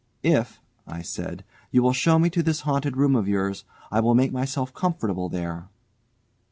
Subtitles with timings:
[0.23, 0.59] "If,"
[1.03, 4.31] said I, "you will show me to this haunted room of yours, I will make
[4.31, 5.67] myself comfortable there."